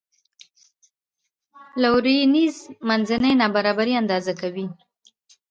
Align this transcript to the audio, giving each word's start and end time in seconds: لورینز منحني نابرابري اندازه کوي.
لورینز 1.81 2.57
منحني 2.87 3.31
نابرابري 3.41 3.93
اندازه 4.01 4.33
کوي. 4.41 4.65